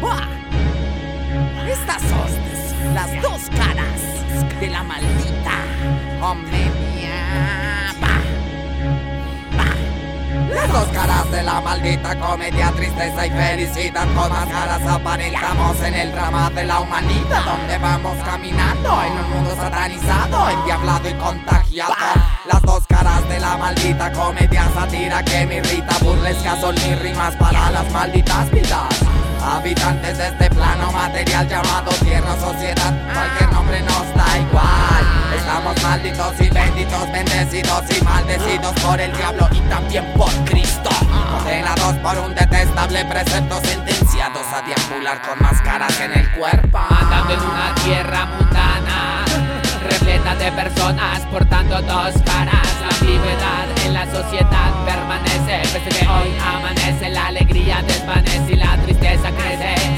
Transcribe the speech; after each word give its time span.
Buah. 0.00 0.26
Estas 1.68 2.02
son 2.02 2.94
las 2.94 3.22
dos 3.22 3.40
caras 3.50 4.00
de 4.58 4.68
la 4.68 4.82
maldita 4.82 5.56
comedia. 6.20 7.92
Bah. 8.00 8.22
Bah. 9.56 10.54
Las 10.54 10.72
dos 10.72 10.88
caras 10.88 11.30
de 11.30 11.42
la 11.42 11.60
maldita 11.60 12.18
comedia, 12.18 12.72
tristeza 12.72 13.26
y 13.26 13.30
felicidad. 13.30 14.06
Con 14.14 14.30
más 14.30 14.46
caras 14.48 14.86
aparentamos 14.86 15.80
en 15.82 15.94
el 15.94 16.12
drama 16.12 16.50
de 16.50 16.64
la 16.64 16.80
humanidad. 16.80 17.44
Donde 17.44 17.78
vamos 17.78 18.16
caminando 18.24 19.02
en 19.02 19.12
un 19.12 19.30
mundo 19.30 19.54
satanizado, 19.56 20.50
endiablado 20.50 21.08
y 21.10 21.14
contagiado. 21.14 21.94
Las 22.46 22.62
dos 22.62 22.86
caras 22.86 23.28
de 23.28 23.38
la 23.38 23.56
maldita 23.58 24.10
comedia, 24.12 24.64
sátira 24.74 25.22
que 25.22 25.46
me 25.46 25.56
irrita. 25.56 25.94
Burlescas 26.02 26.60
son 26.60 26.74
mis 26.74 26.98
rimas 27.00 27.36
para 27.36 27.70
las 27.70 27.92
malditas 27.92 28.50
vidas. 28.50 29.19
Habitantes 29.42 30.18
de 30.18 30.26
este 30.28 30.50
plano 30.50 30.92
material 30.92 31.48
llamado 31.48 31.90
tierra 32.04 32.36
sociedad, 32.38 32.94
cualquier 33.12 33.52
nombre 33.52 33.80
nos 33.80 34.14
da 34.14 34.38
igual. 34.38 35.04
Estamos 35.36 35.82
malditos 35.82 36.40
y 36.40 36.50
benditos, 36.50 37.12
bendecidos 37.12 37.84
y 37.98 38.04
maldecidos 38.04 38.72
por 38.80 39.00
el 39.00 39.12
diablo 39.16 39.48
y 39.52 39.60
también 39.60 40.04
por 40.14 40.30
Cristo. 40.44 40.90
Condenados 41.32 41.96
por 41.96 42.18
un 42.18 42.34
detestable 42.34 43.04
precepto, 43.06 43.60
sentenciados 43.64 44.46
a 44.52 44.62
deambular 44.62 45.22
con 45.22 45.42
máscaras 45.42 45.98
en 46.00 46.12
el 46.12 46.30
cuerpo. 46.32 46.78
Andando 46.90 47.32
en 47.32 47.40
una 47.40 47.74
tierra 47.82 48.26
mundana, 48.26 49.24
repleta 49.88 50.34
de 50.36 50.52
personas 50.52 51.20
portando 51.32 51.80
dos 51.82 52.14
caras. 52.24 52.68
La 52.80 52.88
ambigüedad 52.98 53.66
en 53.86 53.94
la 53.94 54.04
sociedad 54.04 54.84
permanece, 54.84 55.60
pese 55.72 55.98
que 55.98 56.08
hoy 56.08 56.36
amanece, 56.44 57.08
la 57.08 57.26
alegría 57.26 57.82
desvanece 57.86 58.52
y 58.52 58.56
la 58.56 58.76
tristeza 58.76 58.89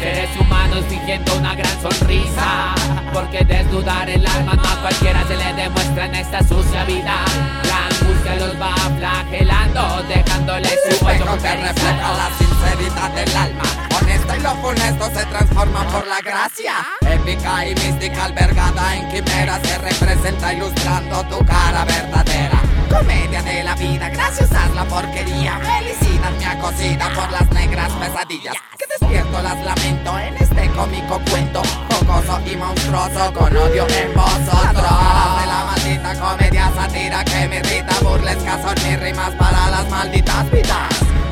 Seres 0.00 0.30
humanos 0.40 0.84
fingiendo 0.88 1.36
una 1.36 1.54
gran 1.54 1.82
sonrisa, 1.82 2.74
porque 3.12 3.44
desnudar 3.44 4.08
el 4.08 4.26
alma 4.26 4.54
no 4.54 4.68
a 4.68 4.80
cualquiera 4.80 5.22
se 5.26 5.36
le 5.36 5.52
demuestra 5.52 6.06
en 6.06 6.14
esta 6.14 6.42
sucia 6.42 6.84
vida. 6.84 7.16
La 7.64 7.86
angustia 7.86 8.36
los 8.36 8.60
va 8.60 8.74
flagelando, 8.96 10.02
dejándole 10.08 10.68
su 10.68 11.04
hueso 11.04 11.24
que 11.42 11.56
refleja 11.56 12.12
la 12.14 12.30
sinceridad 12.38 13.10
del 13.10 13.36
alma. 13.36 13.62
Honesto 14.00 14.36
y 14.36 14.40
lo 14.40 14.54
funesto 14.56 15.04
se 15.14 15.26
transforma 15.26 15.86
por 15.88 16.06
la 16.06 16.20
gracia. 16.20 16.74
Épica 17.02 17.66
y 17.66 17.74
mística 17.74 18.24
albergada 18.24 18.96
en 18.96 19.08
quimera 19.10 19.60
se 19.62 19.78
representa 19.78 20.54
ilustrando 20.54 21.22
tu 21.24 21.44
cara 21.44 21.84
verdadera. 21.84 22.62
Comedia 22.88 23.42
de 23.42 23.62
la 23.62 23.74
vida, 23.74 24.08
gracias 24.08 24.50
a 24.52 24.66
la 24.68 24.84
porquería. 24.84 25.58
Felicidad 25.58 26.30
me 26.38 26.46
acosida 26.46 27.08
por 27.14 27.30
las 27.30 27.50
negras 27.70 27.92
pesadillas. 27.92 28.54
Que 28.78 28.86
despierto 28.86 29.42
las 29.42 29.64
lamento 29.64 30.18
en 30.18 30.36
este 30.36 30.68
cómico 30.70 31.20
cuento. 31.30 31.62
Jocoso 31.90 32.40
y 32.46 32.56
monstruoso 32.56 33.32
con 33.32 33.56
odio 33.56 33.86
en 33.88 34.14
vosotros. 34.14 34.74
De 34.74 35.46
la 35.46 35.64
maldita 35.66 36.14
comedia 36.18 36.72
sátira 36.74 37.24
que 37.24 37.48
me 37.48 37.56
irrita. 37.58 37.94
Burlescas 38.02 38.62
son 38.62 38.74
mis 38.88 39.00
rimas 39.00 39.30
para 39.36 39.70
las 39.70 39.88
malditas 39.88 40.50
vidas. 40.50 40.88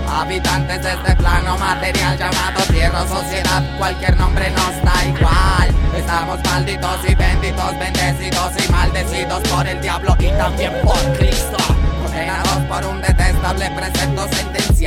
Habitantes 0.09 0.83
de 0.83 0.93
este 0.93 1.17
plano 1.17 1.59
material 1.59 2.17
llamado 2.17 2.63
tierra 2.73 3.07
sociedad, 3.07 3.63
cualquier 3.79 4.17
nombre 4.17 4.51
nos 4.51 4.83
da 4.83 5.05
igual. 5.05 5.69
Estamos 5.97 6.39
malditos 6.45 6.99
y 7.07 7.15
benditos, 7.15 7.79
bendecidos 7.79 8.53
y 8.65 8.73
maldecidos 8.73 9.41
por 9.49 9.67
el 9.67 9.81
diablo 9.81 10.17
y 10.19 10.29
también 10.31 10.73
por 10.83 10.99
Cristo. 11.19 11.59
Condenados 12.03 12.65
por 12.69 12.85
un 12.87 13.03
detestable 13.03 13.71
precepto, 13.73 14.27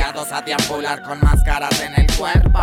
a 0.00 0.40
deambular 0.40 1.02
con 1.02 1.20
máscaras 1.20 1.78
en 1.82 1.94
el 1.94 2.16
cuerpo. 2.16 2.60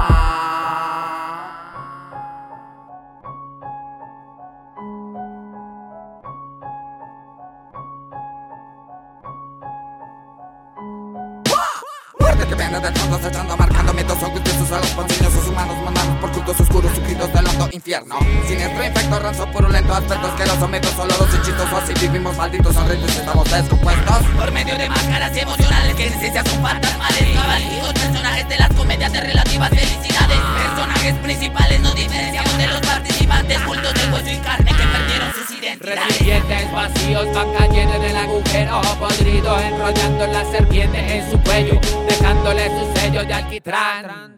Que 12.48 12.56
viene 12.56 12.80
de 12.80 12.92
todos 12.92 13.26
echando, 13.26 13.56
marcando 13.58 13.94
mitos 13.94 14.24
ocultos 14.24 14.72
a 14.72 14.80
los 14.80 14.90
ponzoñosos 14.90 15.48
humanos 15.50 15.76
mandados 15.86 16.16
por 16.20 16.32
cultos 16.32 16.60
oscuros 16.62 16.99
infierno. 17.72 18.18
Siniestro, 18.48 18.84
infecto, 18.84 19.20
ranzo, 19.20 19.46
purulento, 19.52 19.94
aspecto 19.94 20.28
asqueroso, 20.28 20.68
mitos 20.68 20.92
soloros 20.92 21.28
y 21.34 21.46
chistosos. 21.46 21.84
Así 21.84 21.94
vivimos 22.02 22.36
malditos, 22.38 22.76
horrendos, 22.76 23.16
estamos 23.16 23.50
descompuestos. 23.52 24.24
Por 24.38 24.52
medio 24.52 24.78
de 24.78 24.90
máscaras 24.90 25.36
emocionales 25.36 25.96
que 25.96 26.08
esencia 26.08 26.44
son 26.46 26.62
fantasmales 26.62 27.36
Cabalíos, 27.36 27.94
personajes 27.94 28.50
de 28.50 28.58
las 28.58 28.70
comedias 28.74 29.12
de 29.12 29.22
relativas 29.22 29.70
felicidades 29.70 30.38
Personajes 30.64 31.16
principales 31.16 31.80
nos 31.82 31.96
diferenciamos 31.96 32.58
de 32.58 32.68
los 32.68 32.80
participantes 32.82 33.60
Cultos 33.62 33.94
de 33.94 34.14
hueso 34.14 34.30
y 34.30 34.38
carne 34.38 34.72
que 34.72 34.84
perdieron 34.84 35.34
sus 35.34 35.58
identidades 35.58 36.08
Recipientes 36.08 36.72
vacíos 36.72 37.34
van 37.34 37.54
cayendo 37.54 37.96
en 37.96 38.04
el 38.04 38.18
agujero 38.18 38.82
podrido, 39.00 39.60
enrollando 39.60 40.28
la 40.28 40.46
serpiente 40.52 41.18
en 41.18 41.32
su 41.32 41.40
cuello, 41.42 41.80
de 43.26 43.34
alquitrán, 43.34 44.38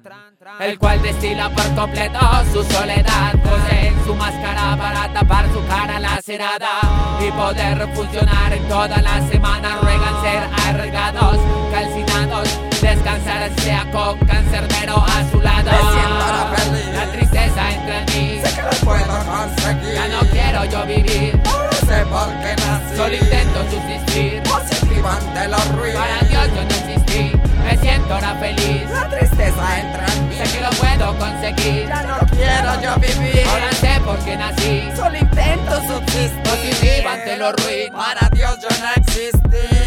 el 0.60 0.78
cual 0.80 1.02
destila 1.02 1.50
por 1.50 1.76
completo 1.76 2.20
su 2.52 2.64
soledad. 2.64 3.34
Poseen 3.44 3.96
su 4.06 4.16
máscara 4.16 4.76
para 4.78 5.14
tapar 5.14 5.46
su 5.54 5.66
cara 5.68 6.00
lacerada 6.00 7.18
y 7.26 7.32
poder 7.32 7.88
funcionar 7.94 8.54
en 8.54 8.68
toda 8.68 8.98
la 9.02 9.22
semana. 9.30 9.78
Ruegan 9.82 10.22
ser 10.22 10.44
arregados, 10.68 11.38
calcinados, 11.72 12.60
descansar 12.82 13.52
sea 13.60 13.90
con 13.92 14.18
cancerbero 14.20 14.98
a 14.98 15.32
su 15.32 15.40
lado. 15.42 15.72
La 16.94 17.12
tristeza 17.12 17.72
entra 17.72 18.00
en 18.00 18.06
mí, 18.06 18.42
Sé 18.44 18.56
que 18.56 18.62
lo 18.64 18.70
puedo 18.86 19.26
conseguir. 19.26 19.94
ya 19.94 20.08
no 20.08 20.20
quiero 20.32 20.66
yo 20.66 20.86
vivir. 20.86 21.40
No 21.44 21.88
sé 21.88 22.06
por 22.06 22.28
qué 22.42 22.56
nací. 22.58 22.96
Solo 22.96 23.14
intento 23.14 23.60
subsistir. 23.72 24.44
Positivo 24.44 25.08
ante 25.08 25.48
los 25.50 25.68
ruidos. 25.76 26.02
Solo 34.96 35.18
intento 35.18 35.76
subsistir. 35.88 36.44
Positivo 36.44 37.10
ante 37.10 37.38
los 37.38 37.54
ruidos. 37.54 37.90
Para 37.92 38.30
Dios 38.30 38.60
yo 38.60 38.70
no 38.80 38.90
existí. 38.96 39.81